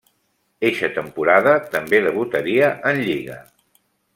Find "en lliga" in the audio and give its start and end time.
2.93-3.39